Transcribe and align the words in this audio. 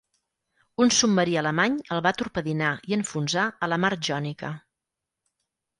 Un 0.85 0.91
submarí 0.99 1.37
alemany 1.41 1.75
el 1.97 2.03
va 2.07 2.15
torpedinar 2.23 2.73
i 2.93 2.99
enfonsar 2.99 3.45
a 3.65 3.71
la 3.75 3.81
mar 3.87 3.95
Jònica. 4.11 4.55